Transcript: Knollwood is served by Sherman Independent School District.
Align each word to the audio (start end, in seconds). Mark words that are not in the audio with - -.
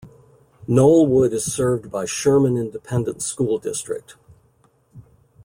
Knollwood 0.67 1.31
is 1.31 1.53
served 1.53 1.91
by 1.91 2.05
Sherman 2.05 2.57
Independent 2.57 3.21
School 3.21 3.59
District. 3.59 4.15